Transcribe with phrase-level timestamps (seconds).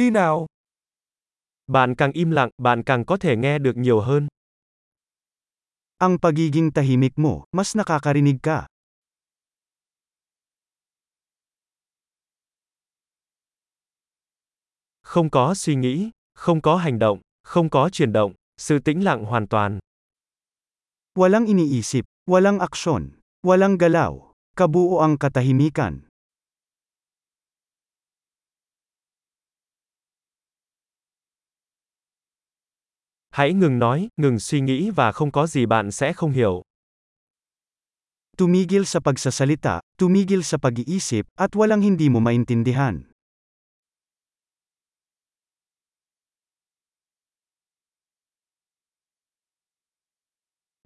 [0.00, 0.46] đi nào.
[1.66, 4.28] Bạn càng im lặng, bạn càng có thể nghe được nhiều hơn.
[5.98, 8.66] Ang pagiging tahimik mo, mas nakakarinig ka.
[15.02, 19.24] Không có suy nghĩ, không có hành động, không có chuyển động, sự tĩnh lặng
[19.24, 19.78] hoàn toàn.
[21.14, 23.10] Walang iniisip, walang aksyon,
[23.42, 26.09] walang galaw, kabuo ang katahimikan.
[33.30, 36.62] Hãy ngừng nói, ngừng suy nghĩ và không có gì bạn sẽ không hiểu.
[38.36, 43.02] Tumigil sa pagsasalita, tumigil sa pag-iisip, at walang hindi mo maintindihan.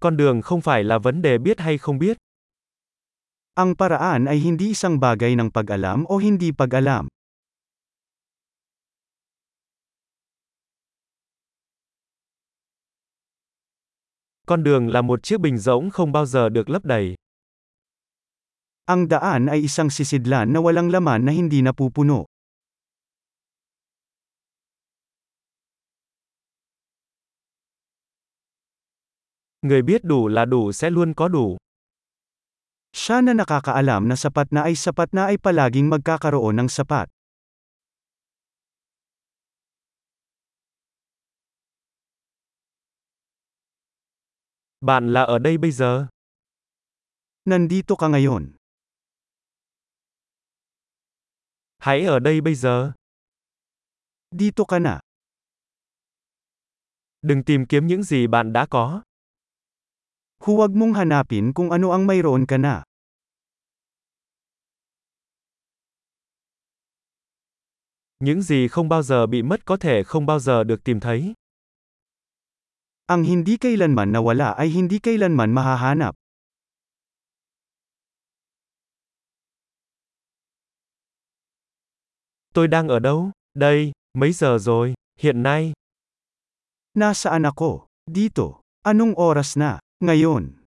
[0.01, 2.17] Con đường không phải là vấn đề biết hay không biết.
[3.55, 7.14] Ang paraan ay hindi isang bagay ng pag-alam o hindi pag-alam.
[14.47, 17.15] Con đường là một chiếc bình rỗng không bao giờ được lấp đầy.
[18.85, 22.25] Ang daan ay isang sisidlan na walang laman na hindi napupuno.
[29.63, 31.57] Người biết đủ là đủ sẽ luôn có đủ.
[32.93, 37.09] Siya na nakakaalam na sapat na ay sapat na ay palaging magkakaroon ng sapat.
[44.85, 46.07] Bạn là ở đây bây giờ.
[47.45, 48.53] Nandito ka ngayon.
[51.79, 52.93] Hãy ở đây bây giờ.
[54.31, 55.01] Dito ka na.
[57.23, 59.03] Đừng tìm kiếm những gì bạn đã có.
[60.39, 62.85] Huwag mong hanapin kung ano ang mayroon ka na.
[68.19, 71.35] Những gì không bao giờ bị mất có thể không bao giờ được tìm thấy.
[73.05, 76.17] Ang hindi kailanman nawala ay hindi kailanman mahahanap.
[82.57, 83.31] Tôi đang ở đâu?
[83.55, 84.95] Đây, mấy giờ rồi?
[85.21, 85.73] Hiện nay.
[86.95, 87.87] Nasaan ako?
[88.09, 88.65] Dito.
[88.83, 89.79] Anong oras na?
[90.01, 90.65] Ngayon.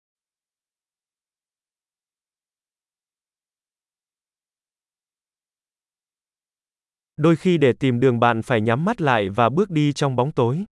[7.16, 10.33] Đôi khi để tìm đường bạn phải nhắm mắt lại và bước đi trong bóng
[10.33, 10.65] tối.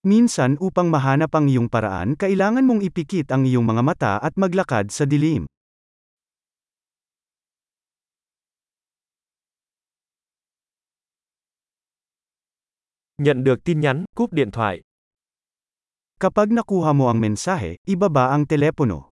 [0.00, 4.88] Minsan upang mahanap ang iyong paraan, kailangan mong ipikit ang iyong mga mata at maglakad
[4.88, 5.44] sa dilim.
[13.20, 14.80] Nhận được tin nhắn, cúp điện thoại.
[16.20, 19.12] Kapag nakuha mo ang mensahe, ibaba ang telepono.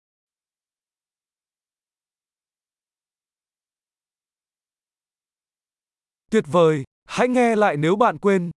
[6.32, 8.50] Tuyệt vời, hãy nghe lại nếu bạn quên.